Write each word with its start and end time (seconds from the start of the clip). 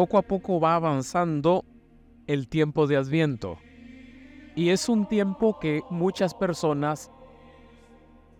poco 0.00 0.16
a 0.16 0.22
poco 0.22 0.58
va 0.58 0.76
avanzando 0.76 1.62
el 2.26 2.48
tiempo 2.48 2.86
de 2.86 2.96
Adviento. 2.96 3.58
Y 4.56 4.70
es 4.70 4.88
un 4.88 5.06
tiempo 5.06 5.58
que 5.60 5.82
muchas 5.90 6.32
personas 6.32 7.10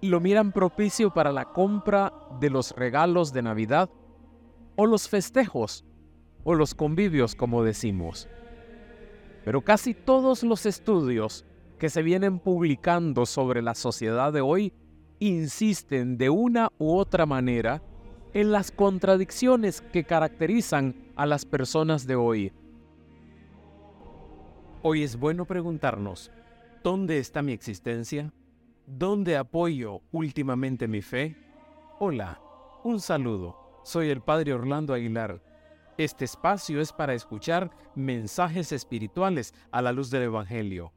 lo 0.01 0.21
miran 0.21 0.53
propicio 0.53 1.13
para 1.13 1.33
la 1.33 1.53
compra 1.53 2.15
de 2.41 2.49
los 2.49 2.71
regalos 2.71 3.35
de 3.35 3.43
Navidad 3.43 3.91
o 4.75 4.87
los 4.87 5.07
festejos 5.11 5.85
o 6.45 6.55
los 6.55 6.75
convivios, 6.75 7.35
como 7.35 7.63
decimos. 7.63 8.27
Pero 9.45 9.61
casi 9.61 9.93
todos 9.93 10.43
los 10.43 10.65
estudios 10.65 11.45
que 11.79 11.91
se 11.91 12.03
vienen 12.03 12.39
publicando 12.39 13.27
sobre 13.27 13.61
la 13.61 13.75
sociedad 13.75 14.33
de 14.33 14.41
hoy 14.41 14.73
insisten 15.19 16.17
de 16.17 16.31
una 16.31 16.73
u 16.79 16.97
otra 16.97 17.27
manera 17.27 17.83
en 18.33 18.53
las 18.53 18.71
contradicciones 18.71 19.81
que 19.81 20.05
caracterizan 20.05 20.95
a 21.17 21.27
las 21.27 21.45
personas 21.45 22.07
de 22.07 22.15
hoy. 22.15 22.53
Hoy 24.83 25.03
es 25.03 25.17
bueno 25.17 25.45
preguntarnos, 25.45 26.31
¿dónde 26.83 27.19
está 27.19 27.43
mi 27.43 27.53
existencia? 27.53 28.33
¿Dónde 28.87 29.37
apoyo 29.37 30.01
últimamente 30.13 30.89
mi 30.89 31.03
fe? 31.03 31.37
Hola, 31.99 32.41
un 32.85 33.01
saludo. 33.01 33.57
Soy 33.83 34.11
el 34.11 34.21
Padre 34.21 34.53
Orlando 34.53 34.95
Aguilar. 34.95 35.43
Este 35.99 36.25
espacio 36.25 36.81
es 36.81 36.93
para 36.93 37.15
escuchar 37.15 37.71
mensajes 37.95 38.73
espirituales 38.73 39.55
a 39.71 39.83
la 39.83 39.93
luz 39.93 40.11
del 40.11 40.23
Evangelio, 40.23 40.93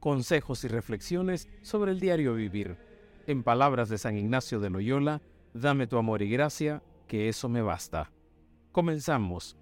consejos 0.00 0.64
y 0.64 0.68
reflexiones 0.68 1.48
sobre 1.62 1.90
el 1.90 2.00
diario 2.00 2.34
vivir. 2.34 2.78
En 3.26 3.42
palabras 3.42 3.88
de 3.88 3.98
San 3.98 4.16
Ignacio 4.16 4.60
de 4.60 4.70
Loyola, 4.70 5.20
dame 5.60 5.86
tu 5.86 5.96
amor 5.98 6.22
y 6.22 6.30
gracia, 6.30 6.82
que 7.06 7.28
eso 7.28 7.48
me 7.48 7.62
basta. 7.62 8.10
Comenzamos. 8.72 9.56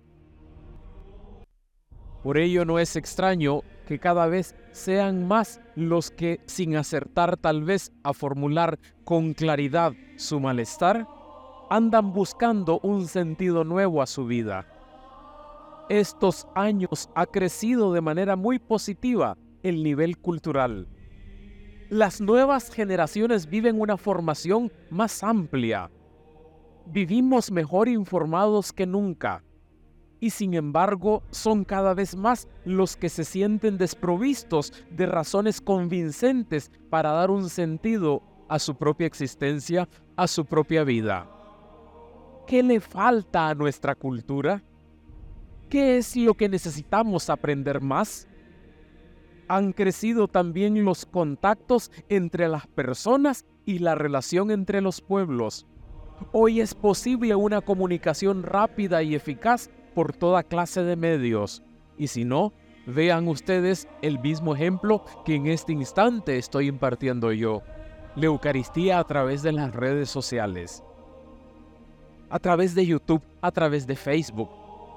Por 2.23 2.39
ello 2.39 2.65
no 2.65 2.79
es 2.79 2.97
extraño 2.97 3.61
que 3.87 3.99
cada 3.99 4.27
vez 4.27 4.55
sean 4.73 5.29
más 5.29 5.61
los 5.77 6.11
que, 6.11 6.41
sin 6.47 6.75
acertar 6.77 7.37
tal 7.37 7.65
vez 7.65 7.93
a 8.03 8.15
formular 8.15 8.79
con 9.05 9.35
claridad 9.35 9.93
su 10.17 10.41
malestar, 10.41 11.07
andan 11.69 12.13
buscando 12.13 12.81
un 12.83 13.07
sentido 13.09 13.63
nuevo 13.63 14.01
a 14.01 14.07
su 14.07 14.27
vida. 14.27 14.67
Estos 15.91 16.47
años 16.55 17.11
ha 17.15 17.27
crecido 17.27 17.93
de 17.93 18.01
manera 18.01 18.37
muy 18.37 18.59
positiva 18.59 19.37
el 19.63 19.83
nivel 19.83 20.17
cultural. 20.19 20.89
Las 21.91 22.21
nuevas 22.21 22.71
generaciones 22.71 23.49
viven 23.49 23.81
una 23.81 23.97
formación 23.97 24.73
más 24.91 25.23
amplia. 25.23 25.91
Vivimos 26.87 27.51
mejor 27.51 27.89
informados 27.89 28.73
que 28.73 28.87
nunca 28.87 29.43
y 30.25 30.31
sin 30.31 30.55
embargo 30.55 31.23
son 31.31 31.65
cada 31.65 31.93
vez 31.93 32.17
más 32.17 32.49
los 32.65 32.97
que 32.97 33.11
se 33.11 33.25
sienten 33.25 33.77
desprovistos 33.77 34.73
de 34.91 35.05
razones 35.05 35.61
convincentes 35.61 36.71
para 36.89 37.13
dar 37.13 37.31
un 37.31 37.51
sentido 37.51 38.23
a 38.49 38.59
su 38.59 38.75
propia 38.75 39.07
existencia, 39.07 39.87
a 40.17 40.27
su 40.27 40.47
propia 40.47 40.83
vida. 40.85 41.29
¿Qué 42.47 42.63
le 42.63 42.81
falta 42.81 43.49
a 43.49 43.55
nuestra 43.55 43.95
cultura? 43.95 44.63
¿Qué 45.69 45.99
es 45.99 46.17
lo 46.17 46.33
que 46.33 46.49
necesitamos 46.49 47.29
aprender 47.29 47.83
más? 47.83 48.27
Han 49.49 49.73
crecido 49.73 50.29
también 50.29 50.85
los 50.85 51.07
contactos 51.07 51.91
entre 52.09 52.49
las 52.49 52.67
personas 52.67 53.45
y 53.67 53.79
la 53.79 53.95
relación 53.95 54.51
entre 54.51 54.81
los 54.81 55.01
pueblos. 55.01 55.67
Hoy 56.33 56.61
es 56.61 56.75
posible 56.75 57.35
una 57.35 57.61
comunicación 57.61 58.43
rápida 58.43 59.03
y 59.03 59.15
eficaz 59.15 59.71
por 59.95 60.13
toda 60.13 60.43
clase 60.43 60.83
de 60.83 60.97
medios. 60.97 61.63
Y 61.99 62.09
si 62.09 62.25
no, 62.25 62.53
vean 62.87 63.29
ustedes 63.29 63.89
el 64.03 64.19
mismo 64.19 64.55
ejemplo 64.55 65.05
que 65.25 65.35
en 65.35 65.47
este 65.47 65.73
instante 65.73 66.39
estoy 66.39 66.69
impartiendo 66.69 67.33
yo. 67.33 67.63
La 68.17 68.27
Eucaristía 68.27 68.99
a 68.99 69.05
través 69.05 69.43
de 69.43 69.53
las 69.53 69.75
redes 69.75 70.09
sociales. 70.09 70.83
A 72.31 72.39
través 72.39 72.75
de 72.75 72.87
YouTube, 72.87 73.23
a 73.41 73.51
través 73.51 73.87
de 73.87 73.97
Facebook. 73.97 74.49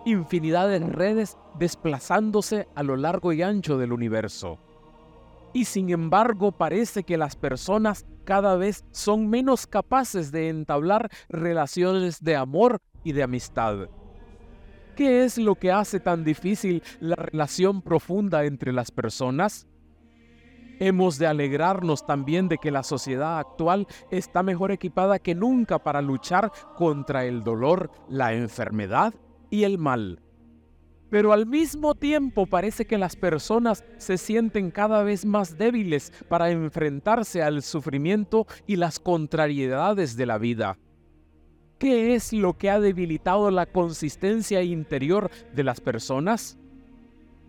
Infinidad 0.08 0.70
de 0.70 0.80
redes 0.80 1.38
desplazándose 1.60 2.70
a 2.76 2.84
lo 2.84 2.96
largo 2.96 3.34
y 3.34 3.42
ancho 3.42 3.78
del 3.78 3.92
universo. 3.92 4.58
Y 5.52 5.66
sin 5.66 5.90
embargo 5.90 6.54
parece 6.54 7.04
que 7.04 7.18
las 7.18 7.36
personas 7.36 8.06
cada 8.24 8.56
vez 8.56 8.86
son 8.92 9.30
menos 9.30 9.68
capaces 9.68 10.32
de 10.32 10.48
entablar 10.48 11.10
relaciones 11.28 12.24
de 12.24 12.38
amor 12.38 12.80
y 13.04 13.12
de 13.12 13.24
amistad. 13.24 13.90
¿Qué 14.96 15.26
es 15.26 15.38
lo 15.38 15.56
que 15.56 15.74
hace 15.74 16.00
tan 16.00 16.24
difícil 16.24 16.82
la 17.02 17.18
relación 17.18 17.82
profunda 17.82 18.46
entre 18.46 18.72
las 18.72 18.92
personas? 18.92 19.68
Hemos 20.80 21.18
de 21.18 21.28
alegrarnos 21.28 22.06
también 22.06 22.48
de 22.48 22.60
que 22.60 22.72
la 22.72 22.84
sociedad 22.84 23.40
actual 23.40 23.86
está 24.10 24.42
mejor 24.42 24.72
equipada 24.72 25.20
que 25.20 25.36
nunca 25.36 25.80
para 25.80 26.02
luchar 26.02 26.50
contra 26.78 27.26
el 27.26 27.44
dolor, 27.44 27.92
la 28.08 28.34
enfermedad 28.34 29.14
y 29.50 29.64
el 29.64 29.78
mal. 29.78 30.22
Pero 31.10 31.32
al 31.32 31.46
mismo 31.46 31.96
tiempo 31.96 32.46
parece 32.46 32.86
que 32.86 32.98
las 32.98 33.16
personas 33.16 33.84
se 33.98 34.18
sienten 34.18 34.72
cada 34.72 35.04
vez 35.04 35.26
más 35.26 35.58
débiles 35.58 36.12
para 36.28 36.52
enfrentarse 36.52 37.42
al 37.42 37.64
sufrimiento 37.64 38.46
y 38.66 38.76
las 38.76 39.00
contrariedades 39.00 40.18
de 40.18 40.26
la 40.26 40.38
vida. 40.38 40.78
¿Qué 41.80 42.16
es 42.16 42.34
lo 42.34 42.58
que 42.58 42.70
ha 42.70 42.80
debilitado 42.80 43.52
la 43.52 43.68
consistencia 43.68 44.64
interior 44.64 45.30
de 45.54 45.64
las 45.64 45.80
personas? 45.80 46.58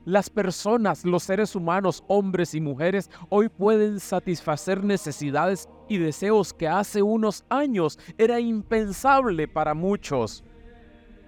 Las 0.05 0.31
personas, 0.31 1.05
los 1.05 1.25
seres 1.25 1.57
humanos, 1.57 2.05
hombres 2.07 2.55
y 2.55 2.61
mujeres, 2.61 3.11
hoy 3.29 3.49
pueden 3.49 4.01
satisfacer 4.01 4.85
necesidades 4.85 5.69
y 5.89 5.99
deseos 5.99 6.55
que 6.55 6.69
hace 6.69 7.03
unos 7.03 7.45
años 7.49 7.99
era 8.17 8.39
impensable 8.39 9.49
para 9.49 9.75
muchos. 9.75 10.45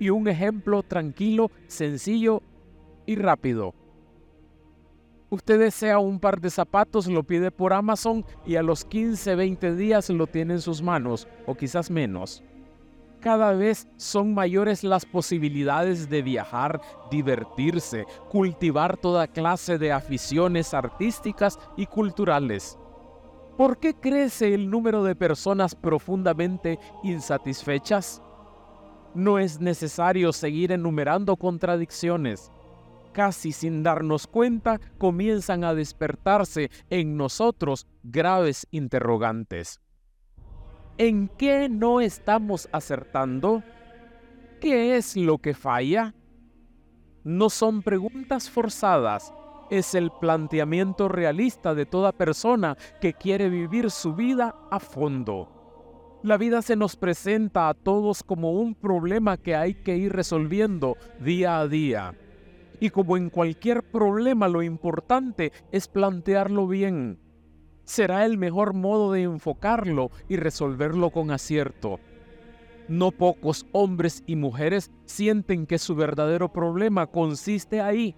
Y 0.00 0.10
un 0.10 0.26
ejemplo 0.26 0.82
tranquilo, 0.82 1.52
sencillo 1.68 2.42
y 3.06 3.14
rápido. 3.14 3.72
Usted 5.28 5.60
desea 5.60 6.00
un 6.00 6.18
par 6.18 6.40
de 6.40 6.50
zapatos, 6.50 7.06
lo 7.06 7.22
pide 7.22 7.52
por 7.52 7.72
Amazon 7.72 8.24
y 8.44 8.56
a 8.56 8.62
los 8.64 8.84
15, 8.84 9.36
20 9.36 9.76
días 9.76 10.10
lo 10.10 10.26
tiene 10.26 10.54
en 10.54 10.60
sus 10.60 10.82
manos, 10.82 11.28
o 11.46 11.54
quizás 11.54 11.88
menos 11.88 12.42
cada 13.20 13.52
vez 13.52 13.86
son 13.96 14.34
mayores 14.34 14.82
las 14.82 15.04
posibilidades 15.04 16.08
de 16.08 16.22
viajar, 16.22 16.80
divertirse, 17.10 18.06
cultivar 18.30 18.96
toda 18.96 19.28
clase 19.28 19.78
de 19.78 19.92
aficiones 19.92 20.74
artísticas 20.74 21.58
y 21.76 21.86
culturales. 21.86 22.78
¿Por 23.56 23.78
qué 23.78 23.94
crece 23.94 24.54
el 24.54 24.70
número 24.70 25.04
de 25.04 25.14
personas 25.14 25.74
profundamente 25.74 26.78
insatisfechas? 27.02 28.22
No 29.14 29.38
es 29.38 29.60
necesario 29.60 30.32
seguir 30.32 30.72
enumerando 30.72 31.36
contradicciones. 31.36 32.52
Casi 33.12 33.50
sin 33.50 33.82
darnos 33.82 34.28
cuenta 34.28 34.80
comienzan 34.98 35.64
a 35.64 35.74
despertarse 35.74 36.70
en 36.90 37.16
nosotros 37.16 37.86
graves 38.04 38.66
interrogantes. 38.70 39.80
¿En 40.96 41.28
qué 41.28 41.68
no 41.68 42.00
estamos 42.00 42.68
acertando? 42.72 43.64
¿Qué 44.60 44.96
es 44.96 45.16
lo 45.16 45.38
que 45.38 45.54
falla? 45.54 46.14
No 47.24 47.50
son 47.50 47.82
preguntas 47.82 48.48
forzadas, 48.48 49.32
es 49.70 49.94
el 49.94 50.10
planteamiento 50.10 51.08
realista 51.08 51.74
de 51.74 51.86
toda 51.86 52.12
persona 52.12 52.76
que 53.00 53.14
quiere 53.14 53.48
vivir 53.48 53.90
su 53.90 54.14
vida 54.14 54.54
a 54.70 54.78
fondo. 54.78 55.59
La 56.22 56.36
vida 56.36 56.62
se 56.62 56.76
nos 56.76 56.96
presenta 56.96 57.68
a 57.68 57.74
todos 57.74 58.22
como 58.22 58.52
un 58.52 58.74
problema 58.74 59.36
que 59.36 59.54
hay 59.54 59.74
que 59.74 59.96
ir 59.96 60.12
resolviendo 60.12 60.96
día 61.18 61.60
a 61.60 61.68
día. 61.68 62.14
Y 62.78 62.90
como 62.90 63.16
en 63.16 63.30
cualquier 63.30 63.82
problema 63.82 64.48
lo 64.48 64.62
importante 64.62 65.52
es 65.72 65.88
plantearlo 65.88 66.66
bien 66.66 67.18
será 67.90 68.24
el 68.24 68.38
mejor 68.38 68.72
modo 68.72 69.10
de 69.10 69.22
enfocarlo 69.22 70.12
y 70.28 70.36
resolverlo 70.36 71.10
con 71.10 71.32
acierto. 71.32 71.98
No 72.86 73.10
pocos 73.10 73.66
hombres 73.72 74.22
y 74.26 74.36
mujeres 74.36 74.92
sienten 75.06 75.66
que 75.66 75.76
su 75.76 75.96
verdadero 75.96 76.52
problema 76.52 77.08
consiste 77.08 77.80
ahí. 77.80 78.14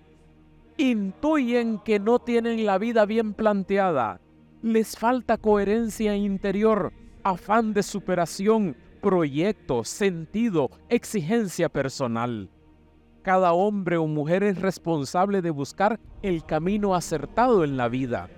Intuyen 0.77 1.79
que 1.79 1.99
no 1.99 2.19
tienen 2.19 2.67
la 2.67 2.77
vida 2.77 3.07
bien 3.07 3.33
planteada. 3.33 4.21
Les 4.61 4.95
falta 4.95 5.39
coherencia 5.39 6.17
interior, 6.17 6.93
afán 7.23 7.73
de 7.73 7.83
superación, 7.83 8.77
proyecto, 9.01 9.85
sentido, 9.85 10.71
exigencia 10.89 11.69
personal. 11.69 12.51
Cada 13.23 13.53
hombre 13.53 13.97
o 13.97 14.07
mujer 14.07 14.43
es 14.43 14.61
responsable 14.61 15.43
de 15.43 15.51
buscar 15.51 16.01
el 16.23 16.45
camino 16.45 16.95
acertado 16.95 17.65
en 17.65 17.77
la 17.77 17.89
vida 17.89 18.29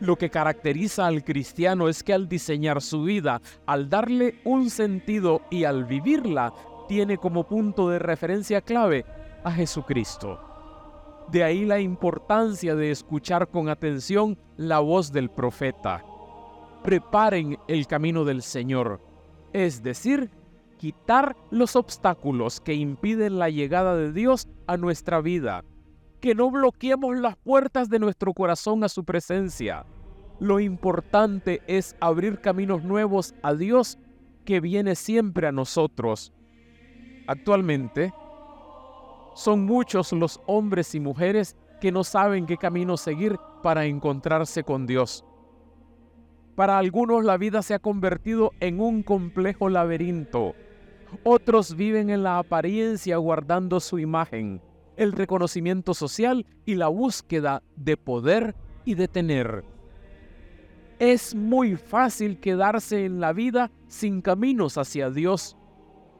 lo 0.00 0.16
que 0.16 0.30
caracteriza 0.30 1.06
al 1.06 1.24
cristiano 1.24 1.88
es 1.88 2.02
que 2.02 2.12
al 2.12 2.28
diseñar 2.28 2.82
su 2.82 3.04
vida, 3.04 3.40
al 3.66 3.88
darle 3.88 4.40
un 4.44 4.70
sentido 4.70 5.42
y 5.50 5.64
al 5.64 5.84
vivirla, 5.84 6.52
tiene 6.88 7.16
como 7.16 7.44
punto 7.44 7.88
de 7.88 7.98
referencia 7.98 8.60
clave 8.60 9.04
a 9.42 9.50
Jesucristo. 9.50 10.40
De 11.30 11.42
ahí 11.42 11.64
la 11.64 11.80
importancia 11.80 12.74
de 12.74 12.90
escuchar 12.90 13.48
con 13.48 13.68
atención 13.68 14.36
la 14.56 14.80
voz 14.80 15.10
del 15.10 15.30
profeta. 15.30 16.04
Preparen 16.84 17.58
el 17.66 17.86
camino 17.86 18.26
del 18.26 18.42
Señor, 18.42 19.00
es 19.54 19.82
decir, 19.82 20.30
quitar 20.76 21.34
los 21.50 21.76
obstáculos 21.76 22.60
que 22.60 22.74
impiden 22.74 23.38
la 23.38 23.48
llegada 23.48 23.96
de 23.96 24.12
Dios 24.12 24.48
a 24.66 24.76
nuestra 24.76 25.22
vida. 25.22 25.64
Que 26.20 26.34
no 26.34 26.50
bloqueemos 26.50 27.16
las 27.16 27.36
puertas 27.36 27.88
de 27.88 27.98
nuestro 28.00 28.34
corazón 28.34 28.84
a 28.84 28.90
su 28.90 29.02
presencia. 29.02 29.86
Lo 30.40 30.60
importante 30.60 31.62
es 31.66 31.96
abrir 32.00 32.42
caminos 32.42 32.84
nuevos 32.84 33.34
a 33.42 33.54
Dios 33.54 33.98
que 34.44 34.60
viene 34.60 34.94
siempre 34.94 35.46
a 35.46 35.52
nosotros. 35.52 36.34
Actualmente, 37.26 38.12
son 39.34 39.64
muchos 39.64 40.12
los 40.12 40.38
hombres 40.46 40.94
y 40.94 41.00
mujeres 41.00 41.56
que 41.80 41.90
no 41.90 42.04
saben 42.04 42.44
qué 42.44 42.58
camino 42.58 42.98
seguir 42.98 43.38
para 43.62 43.86
encontrarse 43.86 44.64
con 44.64 44.86
Dios. 44.86 45.24
Para 46.56 46.78
algunos 46.78 47.24
la 47.24 47.36
vida 47.36 47.62
se 47.62 47.74
ha 47.74 47.78
convertido 47.78 48.52
en 48.60 48.80
un 48.80 49.02
complejo 49.02 49.68
laberinto. 49.68 50.54
Otros 51.22 51.76
viven 51.76 52.10
en 52.10 52.22
la 52.22 52.38
apariencia 52.38 53.16
guardando 53.16 53.80
su 53.80 53.98
imagen, 53.98 54.60
el 54.96 55.12
reconocimiento 55.12 55.94
social 55.94 56.46
y 56.64 56.74
la 56.74 56.88
búsqueda 56.88 57.62
de 57.76 57.96
poder 57.96 58.54
y 58.84 58.94
de 58.94 59.08
tener. 59.08 59.64
Es 60.98 61.34
muy 61.34 61.76
fácil 61.76 62.38
quedarse 62.38 63.04
en 63.04 63.20
la 63.20 63.32
vida 63.32 63.70
sin 63.88 64.22
caminos 64.22 64.78
hacia 64.78 65.10
Dios 65.10 65.56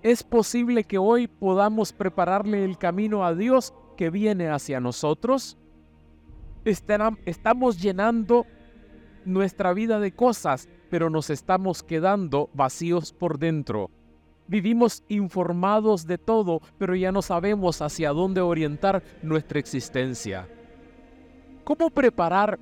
es 0.05 0.23
posible 0.23 0.85
que 0.85 0.99
hoy 0.99 1.29
podamos 1.29 1.95
prepararle 1.95 2.63
el 2.63 2.77
camino 2.77 3.25
a 3.25 3.35
Dios 3.35 3.73
que 3.97 4.11
viene 4.11 4.51
hacia 4.51 4.79
nosotros. 4.79 5.57
Estamos 6.67 7.81
llenando 7.81 8.45
nuestra 9.25 9.73
vida 9.73 10.01
de 10.01 10.13
cosas, 10.13 10.69
pero 10.91 11.11
nos 11.11 11.31
estamos 11.31 11.83
quedando 11.83 12.51
vacíos 12.55 13.13
por 13.13 13.39
dentro. 13.39 13.91
Vivimos 14.47 15.03
informados 15.09 16.07
de 16.07 16.19
todo, 16.19 16.61
pero 16.79 16.95
ya 16.95 17.13
no 17.13 17.23
sabemos 17.23 17.81
hacia 17.81 18.11
dónde 18.11 18.41
orientar 18.41 19.03
nuestra 19.23 19.59
existencia. 19.59 20.49
¿Cómo 21.65 21.91
preparar 21.91 22.59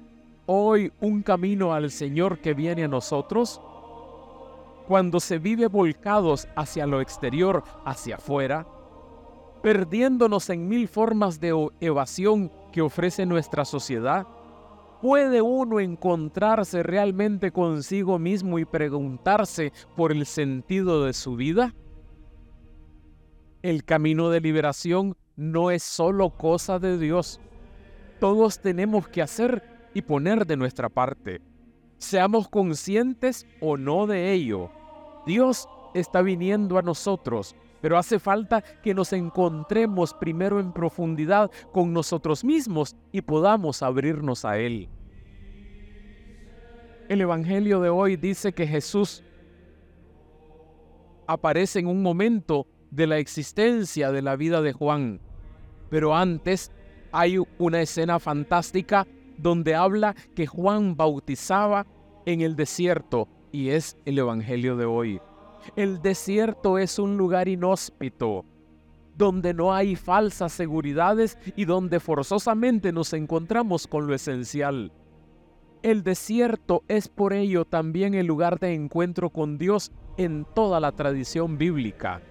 hoy 0.47 0.93
un 1.01 1.23
camino 1.23 1.75
al 1.75 1.91
Señor 1.91 2.39
que 2.39 2.55
viene 2.55 2.85
a 2.85 2.89
nosotros? 2.89 3.61
cuando 4.87 5.21
se 5.21 5.39
vive 5.39 5.69
volcados 5.69 6.49
hacia 6.57 6.87
lo 6.87 7.01
exterior, 7.01 7.65
hacia 7.85 8.17
afuera, 8.17 8.67
perdiéndonos 9.63 10.51
en 10.51 10.69
mil 10.69 10.89
formas 10.89 11.41
de 11.41 11.69
evasión 11.81 12.51
que 12.73 12.83
ofrece 12.83 13.25
nuestra 13.27 13.65
sociedad, 13.65 14.27
¿puede 15.03 15.43
uno 15.43 15.81
encontrarse 15.81 16.83
realmente 16.83 17.51
consigo 17.51 18.19
mismo 18.19 18.59
y 18.59 18.65
preguntarse 18.65 19.73
por 19.95 20.13
el 20.13 20.25
sentido 20.25 21.05
de 21.05 21.13
su 21.13 21.37
vida? 21.37 21.75
El 23.61 23.85
camino 23.85 24.31
de 24.31 24.41
liberación 24.41 25.15
no 25.37 25.71
es 25.71 25.83
solo 25.83 26.31
cosa 26.31 26.79
de 26.79 26.97
Dios. 26.97 27.39
Todos 28.19 28.61
tenemos 28.61 29.07
que 29.09 29.21
hacer 29.21 29.63
y 29.93 30.01
poner 30.01 30.47
de 30.47 30.57
nuestra 30.57 30.89
parte 30.89 31.43
seamos 32.03 32.49
conscientes 32.49 33.47
o 33.61 33.77
no 33.77 34.07
de 34.07 34.33
ello. 34.33 34.71
Dios 35.25 35.69
está 35.95 36.21
viniendo 36.21 36.77
a 36.77 36.83
nosotros, 36.83 37.55
pero 37.83 37.99
hace 37.99 38.19
falta 38.19 38.63
que 38.63 38.95
nos 38.95 39.13
encontremos 39.13 40.15
primero 40.15 40.61
en 40.61 40.73
profundidad 40.73 41.51
con 41.73 41.93
nosotros 41.93 42.45
mismos 42.45 42.97
y 43.11 43.21
podamos 43.21 43.83
abrirnos 43.83 44.45
a 44.45 44.57
Él. 44.57 44.89
El 47.09 47.21
Evangelio 47.21 47.81
de 47.81 47.91
hoy 47.91 48.17
dice 48.17 48.53
que 48.53 48.67
Jesús 48.67 49.25
aparece 51.27 51.81
en 51.81 51.89
un 51.89 52.03
momento 52.03 52.69
de 52.93 53.09
la 53.09 53.19
existencia 53.19 54.13
de 54.13 54.23
la 54.23 54.37
vida 54.37 54.63
de 54.63 54.73
Juan, 54.73 55.21
pero 55.91 56.15
antes 56.15 56.71
hay 57.11 57.37
una 57.59 57.83
escena 57.83 58.21
fantástica 58.21 59.07
donde 59.37 59.75
habla 59.75 60.15
que 60.37 60.47
Juan 60.47 60.97
bautizaba 60.97 61.85
en 62.27 62.43
el 62.43 62.55
desierto 62.55 63.29
y 63.51 63.71
es 63.71 63.97
el 64.05 64.19
Evangelio 64.19 64.77
de 64.77 64.85
hoy. 64.85 65.21
El 65.77 66.03
desierto 66.03 66.79
es 66.79 66.99
un 66.99 67.17
lugar 67.17 67.49
inhóspito, 67.49 68.45
donde 69.17 69.55
no 69.55 69.75
hay 69.75 69.97
falsas 69.97 70.53
seguridades 70.53 71.39
y 71.57 71.65
donde 71.65 72.01
forzosamente 72.01 72.93
nos 72.93 73.13
encontramos 73.13 73.87
con 73.87 74.07
lo 74.07 74.15
esencial. 74.15 74.93
El 75.83 76.03
desierto 76.05 76.85
es 76.87 77.09
por 77.09 77.33
ello 77.33 77.65
también 77.65 78.15
el 78.15 78.27
lugar 78.27 78.61
de 78.61 78.73
encuentro 78.75 79.31
con 79.31 79.59
Dios 79.59 79.91
en 80.17 80.47
toda 80.55 80.79
la 80.79 80.93
tradición 80.93 81.59
bíblica. 81.59 82.23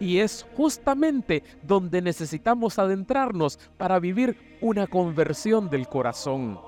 Y 0.00 0.18
es 0.18 0.44
justamente 0.56 1.42
donde 1.62 2.02
necesitamos 2.02 2.78
adentrarnos 2.78 3.58
para 3.78 3.98
vivir 3.98 4.58
una 4.60 4.86
conversión 4.86 5.70
del 5.70 5.88
corazón. 5.88 6.58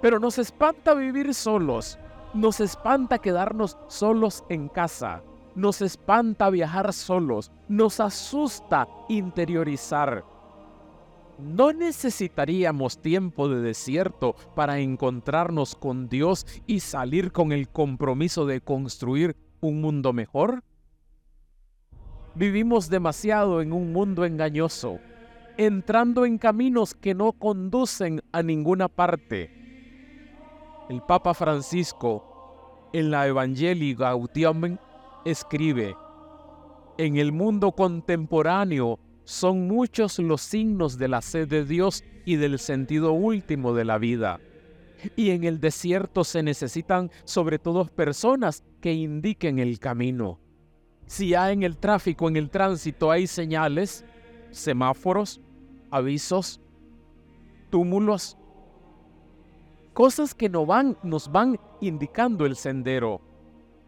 Pero 0.00 0.18
nos 0.18 0.38
espanta 0.38 0.94
vivir 0.94 1.34
solos, 1.34 1.98
nos 2.34 2.60
espanta 2.60 3.18
quedarnos 3.18 3.76
solos 3.88 4.44
en 4.48 4.68
casa, 4.68 5.22
nos 5.58 5.82
espanta 5.82 6.50
viajar 6.50 6.92
solos, 6.92 7.50
nos 7.68 7.98
asusta 7.98 8.88
interiorizar. 9.08 10.24
¿No 11.38 11.72
necesitaríamos 11.72 13.02
tiempo 13.02 13.48
de 13.48 13.60
desierto 13.60 14.36
para 14.54 14.78
encontrarnos 14.78 15.74
con 15.74 16.08
Dios 16.08 16.46
y 16.66 16.80
salir 16.80 17.32
con 17.32 17.52
el 17.52 17.68
compromiso 17.68 18.46
de 18.46 18.60
construir 18.60 19.36
un 19.60 19.80
mundo 19.80 20.12
mejor? 20.12 20.62
Vivimos 22.36 22.88
demasiado 22.88 23.60
en 23.60 23.72
un 23.72 23.92
mundo 23.92 24.24
engañoso, 24.24 25.00
entrando 25.56 26.24
en 26.24 26.38
caminos 26.38 26.94
que 26.94 27.14
no 27.14 27.32
conducen 27.32 28.22
a 28.30 28.44
ninguna 28.44 28.88
parte 28.88 29.58
el 30.88 31.02
Papa 31.02 31.34
Francisco 31.34 32.88
en 32.92 33.10
la 33.10 33.26
Evangelii 33.26 33.94
Gaudium 33.94 34.78
escribe, 35.24 35.96
en 36.98 37.16
el 37.16 37.32
mundo 37.32 37.72
contemporáneo 37.72 38.98
son 39.24 39.68
muchos 39.68 40.18
los 40.18 40.40
signos 40.40 40.98
de 40.98 41.08
la 41.08 41.22
sed 41.22 41.46
de 41.48 41.64
Dios 41.64 42.02
y 42.24 42.36
del 42.36 42.58
sentido 42.58 43.12
último 43.12 43.72
de 43.74 43.84
la 43.84 43.98
vida. 43.98 44.40
Y 45.14 45.30
en 45.30 45.44
el 45.44 45.60
desierto 45.60 46.24
se 46.24 46.42
necesitan 46.42 47.10
sobre 47.24 47.58
todo 47.58 47.84
personas 47.84 48.64
que 48.80 48.92
indiquen 48.92 49.58
el 49.58 49.78
camino. 49.78 50.40
Si 51.06 51.28
ya 51.28 51.52
en 51.52 51.62
el 51.62 51.76
tráfico, 51.76 52.28
en 52.28 52.36
el 52.36 52.50
tránsito 52.50 53.10
hay 53.10 53.26
señales, 53.26 54.04
semáforos, 54.50 55.40
avisos, 55.90 56.60
túmulos, 57.70 58.36
cosas 59.94 60.34
que 60.34 60.48
no 60.48 60.66
van, 60.66 60.96
nos 61.02 61.30
van 61.30 61.60
indicando 61.80 62.44
el 62.44 62.56
sendero. 62.56 63.27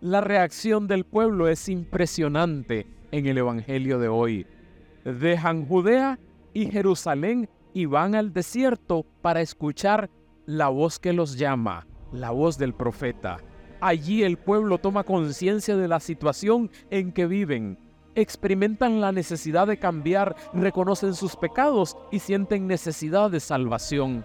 La 0.01 0.23
reacción 0.23 0.87
del 0.87 1.05
pueblo 1.05 1.47
es 1.47 1.69
impresionante 1.69 2.87
en 3.11 3.27
el 3.27 3.37
Evangelio 3.37 3.99
de 3.99 4.09
hoy. 4.09 4.47
Dejan 5.05 5.67
Judea 5.67 6.19
y 6.55 6.71
Jerusalén 6.71 7.51
y 7.75 7.85
van 7.85 8.15
al 8.15 8.33
desierto 8.33 9.05
para 9.21 9.43
escuchar 9.43 10.09
la 10.47 10.69
voz 10.69 10.99
que 10.99 11.13
los 11.13 11.37
llama, 11.37 11.87
la 12.13 12.31
voz 12.31 12.57
del 12.57 12.73
profeta. 12.73 13.41
Allí 13.83 14.23
el 14.23 14.39
pueblo 14.39 14.79
toma 14.79 15.05
conciencia 15.05 15.77
de 15.77 15.87
la 15.87 16.01
situación 16.01 16.71
en 16.89 17.13
que 17.13 17.27
viven, 17.27 17.79
experimentan 18.15 19.03
la 19.03 19.13
necesidad 19.13 19.67
de 19.67 19.79
cambiar, 19.79 20.35
reconocen 20.55 21.13
sus 21.13 21.37
pecados 21.37 21.95
y 22.11 22.21
sienten 22.21 22.67
necesidad 22.67 23.31
de 23.31 23.41
salvación. 23.41 24.25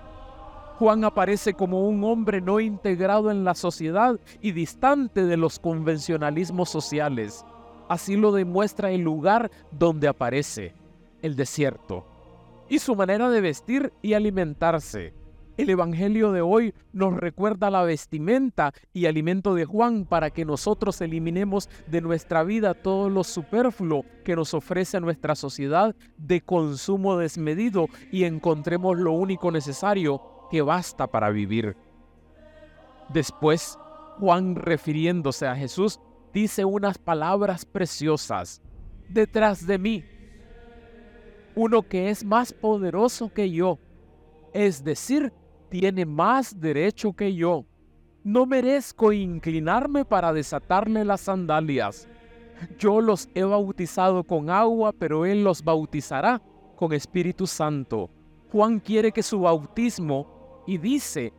Juan 0.77 1.05
aparece 1.05 1.53
como 1.53 1.87
un 1.87 2.03
hombre 2.03 2.41
no 2.41 2.59
integrado 2.59 3.31
en 3.31 3.45
la 3.45 3.55
sociedad 3.55 4.19
y 4.41 4.51
distante 4.51 5.23
de 5.25 5.37
los 5.37 5.57
convencionalismos 5.57 6.69
sociales. 6.69 7.45
Así 7.87 8.17
lo 8.17 8.33
demuestra 8.33 8.91
el 8.91 9.01
lugar 9.01 9.51
donde 9.71 10.09
aparece, 10.09 10.73
el 11.21 11.37
desierto, 11.37 12.05
y 12.67 12.79
su 12.79 12.93
manera 12.93 13.29
de 13.29 13.39
vestir 13.39 13.93
y 14.01 14.15
alimentarse. 14.15 15.13
El 15.55 15.69
Evangelio 15.69 16.33
de 16.33 16.41
hoy 16.41 16.73
nos 16.91 17.15
recuerda 17.15 17.69
la 17.69 17.83
vestimenta 17.83 18.73
y 18.91 19.05
alimento 19.05 19.55
de 19.55 19.63
Juan 19.63 20.03
para 20.03 20.29
que 20.29 20.43
nosotros 20.43 20.99
eliminemos 20.99 21.69
de 21.87 22.01
nuestra 22.01 22.43
vida 22.43 22.73
todo 22.73 23.09
lo 23.09 23.23
superfluo 23.23 24.03
que 24.25 24.35
nos 24.35 24.53
ofrece 24.53 24.99
nuestra 24.99 25.35
sociedad 25.35 25.95
de 26.17 26.41
consumo 26.41 27.17
desmedido 27.17 27.87
y 28.11 28.25
encontremos 28.25 28.97
lo 28.97 29.13
único 29.13 29.49
necesario 29.49 30.34
que 30.49 30.61
basta 30.61 31.07
para 31.07 31.29
vivir. 31.29 31.75
Después, 33.09 33.77
Juan, 34.19 34.55
refiriéndose 34.55 35.47
a 35.47 35.55
Jesús, 35.55 35.99
dice 36.33 36.65
unas 36.65 36.97
palabras 36.97 37.65
preciosas. 37.65 38.61
Detrás 39.09 39.65
de 39.65 39.77
mí 39.77 40.03
uno 41.55 41.83
que 41.83 42.09
es 42.09 42.23
más 42.23 42.53
poderoso 42.53 43.33
que 43.33 43.49
yo, 43.49 43.79
es 44.53 44.83
decir, 44.83 45.31
tiene 45.69 46.05
más 46.05 46.59
derecho 46.59 47.13
que 47.13 47.33
yo. 47.33 47.65
No 48.23 48.45
merezco 48.45 49.11
inclinarme 49.11 50.03
para 50.03 50.33
desatarle 50.33 51.05
las 51.05 51.21
sandalias. 51.21 52.07
Yo 52.77 53.01
los 53.01 53.29
he 53.33 53.43
bautizado 53.43 54.23
con 54.23 54.49
agua, 54.49 54.93
pero 54.93 55.25
Él 55.25 55.43
los 55.43 55.63
bautizará 55.63 56.41
con 56.75 56.93
Espíritu 56.93 57.47
Santo. 57.47 58.09
Juan 58.51 58.79
quiere 58.79 59.11
que 59.11 59.23
su 59.23 59.41
bautismo, 59.41 60.34
y 60.65 60.77
dice 60.77 61.33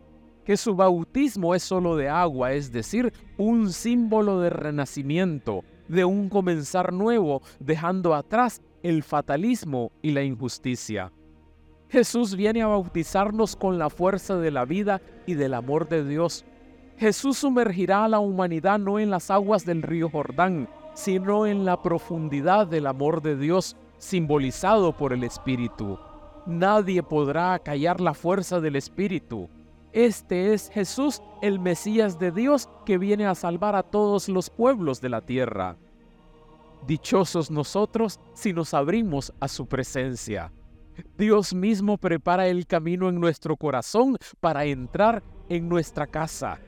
que 0.44 0.56
su 0.56 0.76
bautismo 0.76 1.54
es 1.54 1.62
solo 1.62 1.96
de 1.96 2.08
agua, 2.08 2.52
es 2.52 2.70
decir, 2.70 3.12
un 3.36 3.72
símbolo 3.72 4.40
de 4.40 4.50
renacimiento, 4.50 5.64
de 5.88 6.04
un 6.04 6.28
comenzar 6.28 6.92
nuevo, 6.92 7.42
dejando 7.58 8.14
atrás 8.14 8.62
el 8.82 9.02
fatalismo 9.02 9.90
y 10.02 10.12
la 10.12 10.22
injusticia. 10.22 11.12
Jesús 11.88 12.36
viene 12.36 12.62
a 12.62 12.68
bautizarnos 12.68 13.56
con 13.56 13.78
la 13.78 13.90
fuerza 13.90 14.36
de 14.36 14.50
la 14.50 14.64
vida 14.64 15.00
y 15.26 15.34
del 15.34 15.54
amor 15.54 15.88
de 15.88 16.04
Dios. 16.04 16.44
Jesús 16.96 17.38
sumergirá 17.38 18.04
a 18.04 18.08
la 18.08 18.20
humanidad 18.20 18.78
no 18.78 18.98
en 18.98 19.10
las 19.10 19.30
aguas 19.30 19.64
del 19.64 19.82
río 19.82 20.08
Jordán, 20.08 20.68
sino 20.94 21.46
en 21.46 21.64
la 21.64 21.82
profundidad 21.82 22.66
del 22.66 22.86
amor 22.86 23.20
de 23.22 23.36
Dios 23.36 23.76
simbolizado 23.98 24.96
por 24.96 25.12
el 25.12 25.24
Espíritu. 25.24 25.98
Nadie 26.46 27.02
podrá 27.02 27.58
callar 27.58 28.00
la 28.00 28.14
fuerza 28.14 28.60
del 28.60 28.76
Espíritu. 28.76 29.48
Este 29.92 30.54
es 30.54 30.70
Jesús, 30.70 31.20
el 31.42 31.58
Mesías 31.58 32.18
de 32.18 32.30
Dios, 32.30 32.68
que 32.84 32.98
viene 32.98 33.26
a 33.26 33.34
salvar 33.34 33.74
a 33.74 33.82
todos 33.82 34.28
los 34.28 34.48
pueblos 34.48 35.00
de 35.00 35.08
la 35.08 35.22
tierra. 35.22 35.76
Dichosos 36.86 37.50
nosotros 37.50 38.20
si 38.34 38.52
nos 38.52 38.74
abrimos 38.74 39.32
a 39.40 39.48
su 39.48 39.66
presencia. 39.66 40.52
Dios 41.18 41.52
mismo 41.52 41.98
prepara 41.98 42.46
el 42.46 42.66
camino 42.66 43.08
en 43.08 43.18
nuestro 43.20 43.56
corazón 43.56 44.16
para 44.38 44.64
entrar 44.66 45.22
en 45.48 45.68
nuestra 45.68 46.06
casa. 46.06 46.60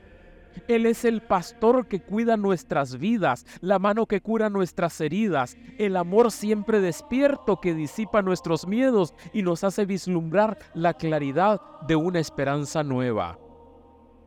Él 0.67 0.85
es 0.85 1.05
el 1.05 1.21
pastor 1.21 1.87
que 1.87 2.01
cuida 2.01 2.37
nuestras 2.37 2.97
vidas, 2.97 3.45
la 3.61 3.79
mano 3.79 4.05
que 4.05 4.21
cura 4.21 4.49
nuestras 4.49 4.99
heridas, 5.01 5.57
el 5.77 5.95
amor 5.95 6.31
siempre 6.31 6.81
despierto 6.81 7.59
que 7.59 7.73
disipa 7.73 8.21
nuestros 8.21 8.67
miedos 8.67 9.13
y 9.33 9.41
nos 9.41 9.63
hace 9.63 9.85
vislumbrar 9.85 10.57
la 10.73 10.93
claridad 10.93 11.61
de 11.87 11.95
una 11.95 12.19
esperanza 12.19 12.83
nueva. 12.83 13.39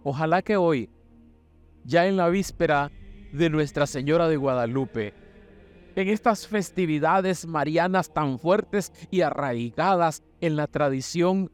Ojalá 0.02 0.42
que 0.42 0.56
hoy, 0.56 0.90
ya 1.84 2.06
en 2.06 2.16
la 2.16 2.28
víspera 2.28 2.90
de 3.32 3.50
Nuestra 3.50 3.86
Señora 3.86 4.28
de 4.28 4.36
Guadalupe, 4.36 5.14
en 5.94 6.08
estas 6.08 6.46
festividades 6.46 7.46
marianas 7.46 8.12
tan 8.12 8.38
fuertes 8.38 8.92
y 9.10 9.20
arraigadas 9.20 10.22
en 10.40 10.56
la 10.56 10.66
tradición 10.66 11.50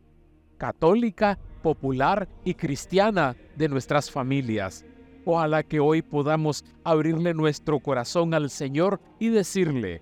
católica, 0.56 1.38
popular 1.68 2.26
y 2.44 2.54
cristiana 2.54 3.36
de 3.54 3.68
nuestras 3.68 4.10
familias. 4.10 4.86
Ojalá 5.26 5.62
que 5.62 5.80
hoy 5.80 6.00
podamos 6.00 6.64
abrirle 6.82 7.34
nuestro 7.34 7.78
corazón 7.78 8.32
al 8.32 8.48
Señor 8.48 9.02
y 9.18 9.28
decirle, 9.28 10.00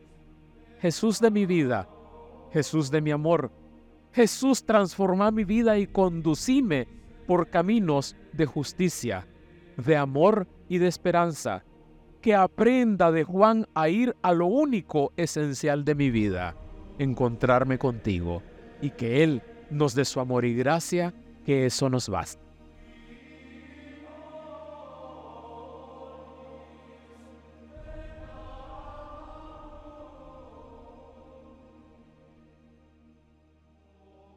Jesús 0.81 1.19
de 1.19 1.33
mi 1.33 1.45
vida, 1.45 1.89
Jesús 2.53 2.93
de 2.93 3.01
mi 3.01 3.11
amor, 3.11 3.51
Jesús 4.13 4.65
transforma 4.65 5.33
mi 5.33 5.43
vida 5.43 5.77
y 5.77 5.89
conducime 5.89 6.87
por 7.27 7.51
caminos 7.51 8.15
de 8.33 8.47
justicia, 8.47 9.27
de 9.77 9.97
amor 9.97 10.47
y 10.69 10.79
de 10.79 10.87
esperanza 10.87 11.65
que 12.21 12.37
aprenda 12.37 13.11
de 13.11 13.25
Juan 13.25 13.67
a 13.75 13.89
ir 13.89 14.15
a 14.23 14.33
lo 14.33 14.47
único 14.47 15.13
esencial 15.17 15.85
de 15.85 15.97
mi 15.97 16.11
vida, 16.11 16.55
encontrarme 17.01 17.77
contigo, 17.77 18.41
y 18.81 18.91
que 18.91 19.25
Él 19.25 19.43
nos 19.71 19.97
dé 19.97 20.05
su 20.05 20.21
amor 20.21 20.45
y 20.45 20.55
gracia, 20.55 21.13
que 21.47 21.67
eso 21.67 21.89
nos 21.89 22.09
basta. 22.09 22.46